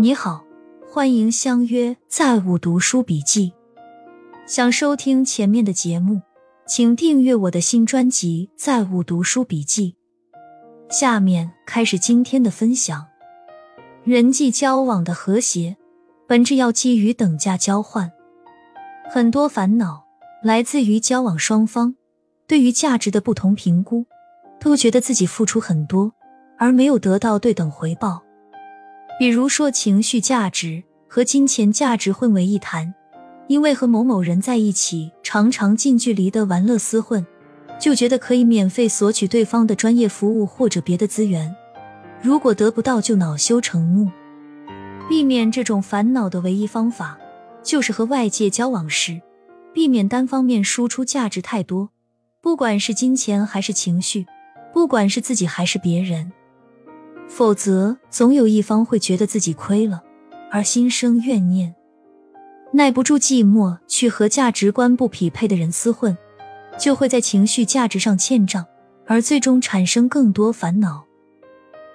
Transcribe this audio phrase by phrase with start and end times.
[0.00, 0.42] 你好，
[0.90, 3.52] 欢迎相约在五读书笔记。
[4.46, 6.22] 想收听前面的节目，
[6.66, 9.94] 请订阅我的新专辑《在五读书笔记》。
[10.90, 13.08] 下面开始今天的分享。
[14.02, 15.76] 人际交往的和谐，
[16.26, 18.10] 本质要基于等价交换。
[19.10, 20.06] 很多烦恼
[20.42, 21.94] 来自于交往双方
[22.46, 24.06] 对于价值的不同评估，
[24.58, 26.10] 都觉得自己付出很多，
[26.56, 28.22] 而没有得到对等回报。
[29.20, 32.94] 比如说，情绪价值和金钱价值混为一谈，
[33.48, 37.26] 因为和某某人在一起，常常近距离的玩乐厮混，
[37.78, 41.54] 就觉得可以免费索取对方的专业服务或者别的资源。
[42.22, 44.10] 如果得不到，就恼羞成怒。
[45.06, 47.18] 避免这种烦恼的唯一方法，
[47.62, 49.20] 就是和外界交往时，
[49.74, 51.90] 避免单方面输出价值太多，
[52.40, 54.24] 不管是金钱还是情绪，
[54.72, 56.32] 不管是自己还是别人。
[57.30, 60.02] 否则，总有一方会觉得自己亏了，
[60.50, 61.72] 而心生怨念，
[62.72, 66.18] 耐不住寂寞，去和价值观不匹配的人厮混，
[66.76, 68.66] 就会在情绪价值上欠账，
[69.06, 71.04] 而最终产生更多烦恼。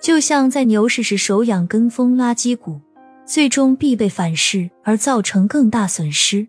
[0.00, 2.80] 就像在牛市时手痒跟风垃圾股，
[3.26, 6.48] 最终必被反噬，而造成更大损失。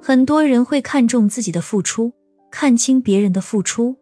[0.00, 2.12] 很多人会看重自己的付出，
[2.50, 3.96] 看清别人的付出，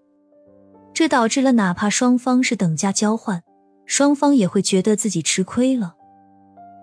[0.92, 3.42] 这导致了哪怕双方是等价交换。
[3.86, 5.94] 双方也会觉得自己吃亏了，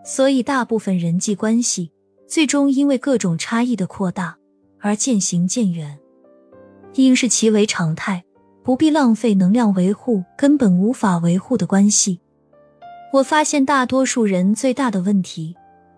[0.05, 1.91] 所以大部分人际关系
[2.27, 4.37] 最终因为各种差异的扩大
[4.79, 5.99] 而渐行渐远。
[6.95, 8.23] 应视其为常态，
[8.63, 12.19] 不必浪费能量维护根本无法维护的关系。
[13.11, 15.55] 我发现大多数人最大的问题，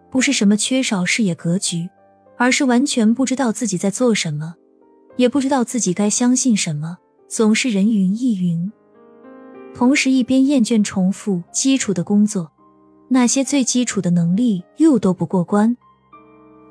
[0.09, 1.89] 不是什么缺少视野格局，
[2.37, 4.55] 而是完全不知道自己在做什么，
[5.17, 8.71] 也不知道自己该相信什么，总是人云亦云。
[9.75, 12.49] 同时，一边厌倦重复基础的工作，
[13.09, 15.75] 那些最基础的能力又都不过关。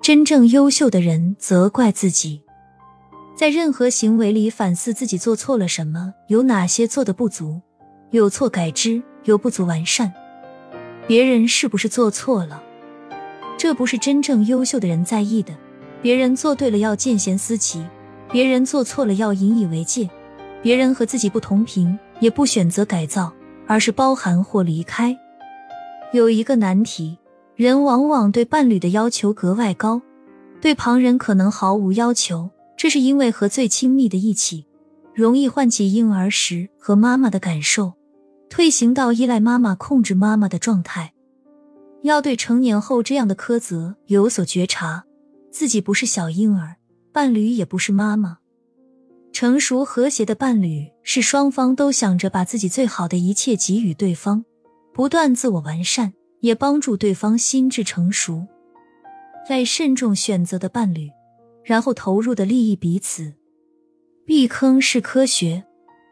[0.00, 2.40] 真正优秀的人责怪自己，
[3.36, 7.60] 在任何行为里反思自己做错了什么，有哪些做的不足，
[8.10, 10.10] 有错改之，有不足完善。
[11.06, 12.62] 别人是不是做错了？
[13.58, 15.54] 这不是真正优秀的人在意的。
[16.00, 17.84] 别人做对了要见贤思齐，
[18.32, 20.08] 别人做错了要引以为戒。
[20.64, 23.30] 别人和自己不同频，也不选择改造，
[23.66, 25.14] 而是包含或离开。
[26.14, 27.18] 有一个难题：
[27.54, 30.00] 人往往对伴侣的要求格外高，
[30.62, 32.48] 对旁人可能毫无要求。
[32.78, 34.64] 这是因为和最亲密的一起，
[35.12, 37.92] 容易唤起婴儿时和妈妈的感受，
[38.48, 41.12] 退行到依赖妈妈、控制妈妈的状态。
[42.04, 45.04] 要对成年后这样的苛责有所觉察，
[45.50, 46.76] 自己不是小婴儿，
[47.12, 48.38] 伴侣也不是妈妈。
[49.34, 54.44] 成熟和谐的伴侣是双方都想着把自己最好的一切给予对方，
[54.92, 58.46] 不断自我完善，也帮助对方心智成熟。
[59.44, 61.10] 在慎重选择的伴侣，
[61.64, 63.34] 然后投入的利益彼此。
[64.24, 65.64] 避坑是科学，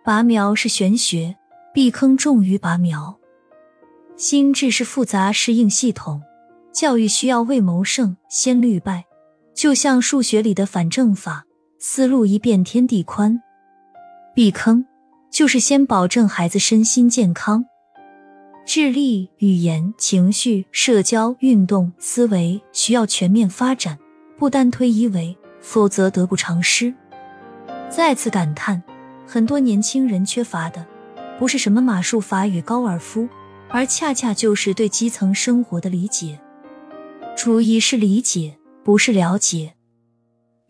[0.05, 1.37] 拔苗是玄学。
[1.73, 3.19] 避坑重于拔苗。
[4.17, 6.21] 心智是复杂适应系统，
[6.73, 9.05] 教育需要为谋胜先虑败，
[9.55, 11.47] 就像数学里的反证法。
[11.85, 13.43] 思路一变天地宽，
[14.37, 14.87] 避坑
[15.33, 17.65] 就是先保证孩子身心健康，
[18.65, 23.99] 智力、语言、情绪、社交、运动、思维需要全面发展，
[24.39, 26.95] 不单推一维，否则得不偿失。
[27.91, 28.81] 再次感叹，
[29.27, 30.87] 很多年轻人缺乏的
[31.37, 33.29] 不是什么马术法与高尔夫，
[33.69, 36.39] 而恰恰就是对基层生活的理解。
[37.37, 39.75] 主意是理解，不是了解。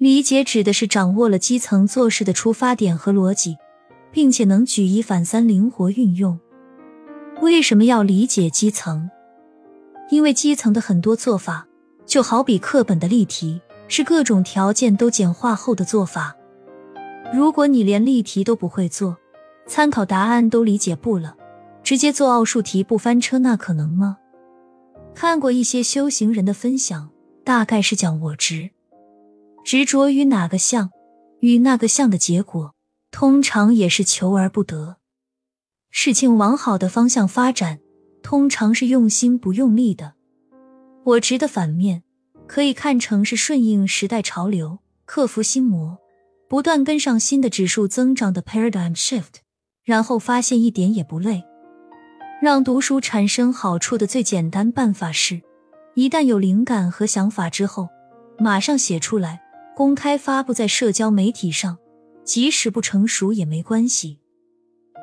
[0.03, 3.57] 理解指的是掌握了基层做事的出发点和逻辑，
[4.11, 6.41] 并且能举一反三灵活运用。
[7.41, 9.09] 为什么要理解基层？
[10.11, 11.69] 因为基层的很多做法，
[12.05, 16.37] 就好比课本的例题，是各种条件都简化后的做法。
[17.33, 19.17] 如果你连例题都不会做，
[19.69, 21.37] 参考答案都理解不了，
[21.85, 24.19] 直接做奥数题不翻车，那可能吗？
[25.15, 27.11] 看过一些修行人的分享，
[27.45, 28.71] 大概是讲我执。
[29.65, 30.91] 执着于哪个相，
[31.41, 32.75] 与那个相的结果，
[33.11, 34.97] 通常也是求而不得。
[35.91, 37.81] 事情往好的方向发展，
[38.23, 40.15] 通常是用心不用力的。
[41.05, 42.03] 我执的反面，
[42.47, 45.99] 可以看成是顺应时代潮流，克服心魔，
[46.49, 49.41] 不断跟上新的指数增长的 paradigm shift，
[49.85, 51.45] 然后发现一点也不累。
[52.41, 55.41] 让读书产生好处的最简单办法是，
[55.95, 57.89] 一旦有灵感和想法之后，
[58.39, 59.41] 马上写出来。
[59.75, 61.79] 公开发布在社交媒体上，
[62.25, 64.19] 即使不成熟也没关系。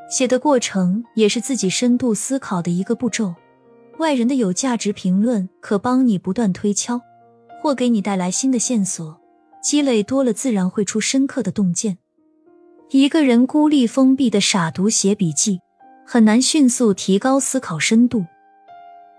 [0.09, 3.33] 写的过程也是自己深度思考的一个步骤，
[3.97, 7.01] 外人的有价值评论可帮你不断推敲，
[7.61, 9.19] 或给你带来新的线索。
[9.61, 11.97] 积累多了，自然会出深刻的洞见。
[12.91, 15.59] 一个人孤立封闭的傻读写笔记，
[16.05, 18.19] 很难迅速提高思考深度。《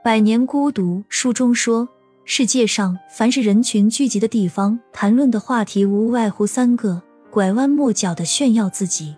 [0.02, 1.88] 百年孤独》书中说，
[2.32, 9.16] 世界上凡是人群聚集的地方，谈论的话题无外乎三个：拐弯抹角的炫耀自己，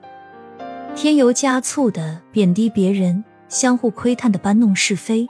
[0.97, 5.29] 添油加醋的贬低别人，相互窥探的搬弄是非。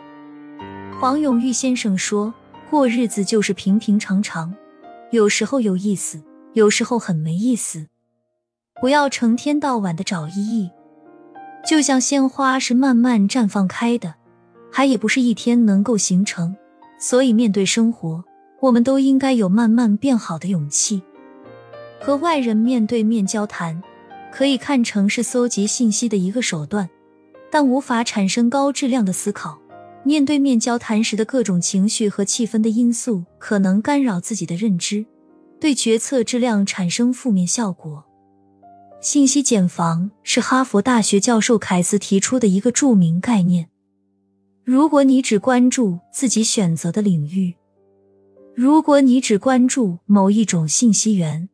[1.01, 2.33] 黄永玉先生说
[2.71, 4.55] ：“过日子就是平平常常，
[5.11, 7.89] 有时候有意思，有时候很没意思。
[8.81, 10.71] 不要成天到晚的找意义。
[11.67, 14.15] 就像鲜花是慢慢绽放开的，
[14.71, 16.55] 还也不是一天能够形成。
[17.03, 18.23] 所以面对生活，
[18.61, 21.03] 我们都应该有慢慢变好的勇气。
[22.01, 23.83] 和外人面对面交谈，
[24.31, 26.89] 可以看成是搜集信息的一个手段，
[27.51, 29.59] 但无法产生高质量的思考。”
[30.07, 35.05] 面对面交谈时的各种情绪和气氛的因素，可能干扰自己的认知，
[35.61, 38.05] 对决策质量产生负面效果。
[39.01, 43.69] 信息茧房是哈佛大学教授凯斯提出的一个著名概念。
[44.65, 47.53] 如果你只关注自己选择的领域，
[48.55, 51.49] 如果你只关注某一种信息源，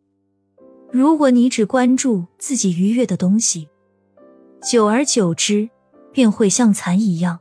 [0.92, 3.66] 如果你只关注自己愉悦的东西，
[4.62, 5.70] 久而久之，
[6.12, 7.40] 便会像蚕一样。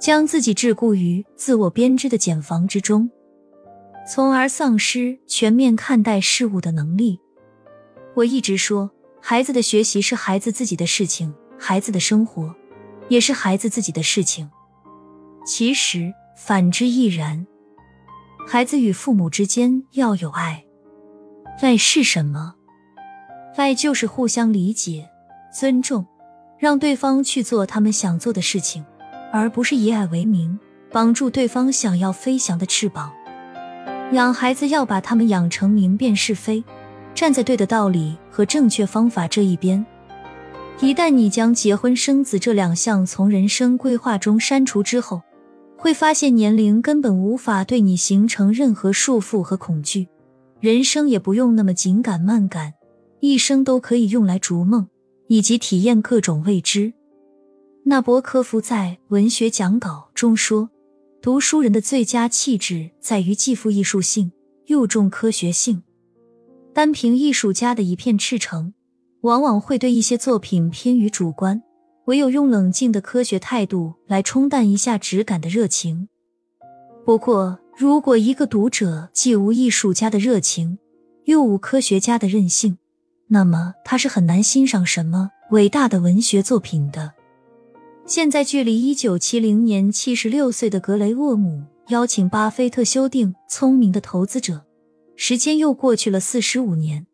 [0.00, 3.10] 将自己桎梏于自我编织的茧房之中，
[4.10, 7.20] 从而丧失全面看待事物的能力。
[8.14, 8.90] 我一直说，
[9.20, 12.52] 孩子的学习是孩子自己的事情，孩子的生活
[13.10, 14.50] 也是孩子自己的事情。
[15.44, 17.46] 其实反之亦然。
[18.48, 20.64] 孩子与父母之间要有爱，
[21.60, 22.54] 爱是什么？
[23.56, 25.08] 爱就是互相理解、
[25.52, 26.06] 尊重，
[26.58, 28.84] 让对方去做他们想做的事情。
[29.34, 30.60] 而不是以爱为名
[30.90, 33.10] 绑住对方想要飞翔的翅膀。
[34.12, 36.62] 养孩子要把他们养成明辨是非、
[37.14, 39.82] 站在对的道理和正确方法这一边。
[40.80, 45.22] 一旦你将结婚生子这两项从人生规划中删除之后，
[45.82, 50.06] 会发现年龄根本无法对你形成任何束缚和恐惧，
[50.60, 52.72] 人生也不用那么紧赶慢赶，
[53.18, 54.86] 一生都可以用来逐梦
[55.26, 56.92] 以及体验各种未知。
[57.84, 60.70] 纳博科夫在文学讲稿中说
[61.20, 64.30] ：“读书人的最佳气质在于既富艺术性
[64.66, 65.82] 又重科学性。
[66.72, 68.72] 单凭艺术家的一片赤诚，
[69.22, 71.60] 往往会对一些作品偏于主观；
[72.06, 76.08] 唯有用冷静的科学态度来冲淡一下直感的热情。
[77.04, 80.78] 不过，如果一个读者既无艺术家的热情，
[81.24, 82.78] 又无科学家的任性，
[83.28, 87.12] 那么他是很难欣赏什么伟大的文学作品的。”
[88.04, 94.54] 现在距离一九七零年七十六岁的格雷厄姆邀请巴菲特修订《聪明的投资者》，
[95.14, 97.06] 时间又过去了四十五年，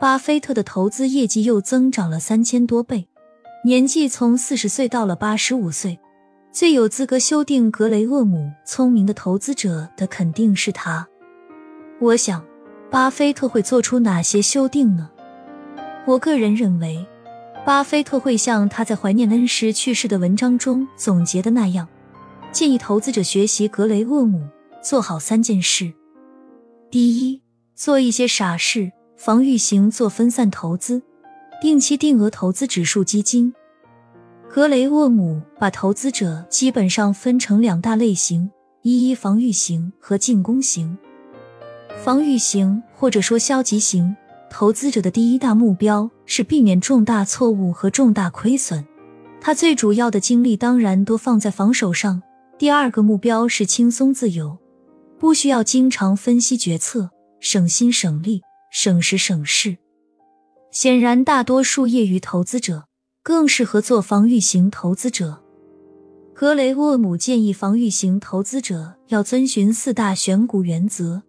[0.00, 3.08] 巴菲特的投资业绩又增长了三千多倍，
[3.64, 5.96] 年纪从四十岁到了八十五岁，
[6.50, 11.06] 最有资格修订格雷厄姆《聪明的投资者》的肯定是他。
[12.00, 12.44] 我想，
[12.90, 15.08] 巴菲特会做出哪些修订呢？
[16.08, 17.06] 我个人认为。
[17.64, 21.86] 巴菲特会像他在怀念恩师去世的文章中总结的那样，
[22.50, 24.44] 建议投资者学习格雷厄姆，
[24.82, 25.92] 做好三件事：
[26.90, 27.40] 第一，
[27.76, 31.02] 做一些傻事，防御型做分散投资，
[31.62, 33.54] 定期定额投资指数基金。
[34.50, 38.50] 格雷厄姆把投资者基本上分成两大类型：
[38.82, 40.98] 一一防御型和进攻型。
[42.02, 44.16] 防御型或者说消极型。
[44.50, 48.84] 投资者的第一大目标是避免重大错误和重大亏损，
[49.40, 52.20] 他最主要的精力当然都放在防守上。
[52.58, 54.58] 第二个目标是轻松自由，
[55.16, 58.42] 不需要经常分析决策，省心省力，
[58.72, 59.78] 省时省事。
[60.72, 62.84] 显然，大多数业余投资者
[63.22, 65.42] 更适合做防御型投资者。
[66.32, 71.22] 格雷厄姆建议防御型投资者要遵循四大选股原则，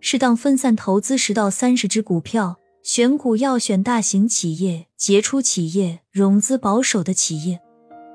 [0.00, 2.58] 适当分散投资十到三十只股票。
[2.82, 7.60] 选股要选大型企业、杰出企业、融资保守的企业，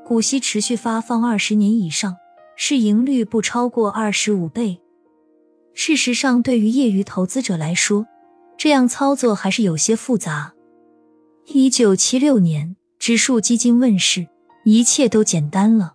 [0.04, 2.16] 股息持续发放二十年以上，
[2.56, 4.80] 市盈率不超过二十五倍。
[5.76, 8.08] 事实上，对于业余投资者来说，
[8.58, 10.55] 这样操作还是有些复杂。
[11.48, 14.28] 一九七六年，指数基金问世，
[14.64, 15.94] 一切都简单了。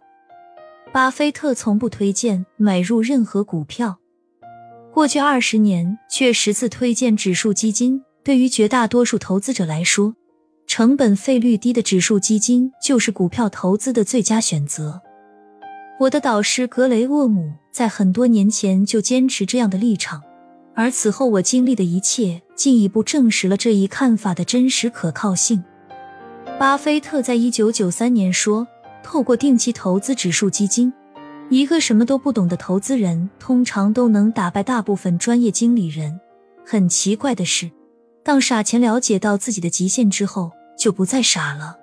[0.92, 3.98] 巴菲特从不推荐买入任何股票，
[4.94, 8.00] 过去二十年却十次推荐指数基金。
[8.22, 10.14] 对于绝大多数投资者来说，
[10.68, 15.02] 成本费率低的指数基金就是股票投资的最佳选择。
[15.98, 20.22] 我的导师格雷厄姆在很多年前就坚持这样的立场，
[20.74, 25.62] 而此后我经历的一切进一步证实了这一看法的真实可靠性。
[26.58, 28.66] 巴菲特在一九九三年说
[29.02, 30.92] ：“透过定期投资指数基金，
[31.48, 36.20] 一个什么都不懂的投资人通常都能打败大部分专业经理人。
[36.64, 37.70] 很奇怪的是，
[38.22, 41.76] 当傻钱了解到自己的极限之后，就不再傻了。”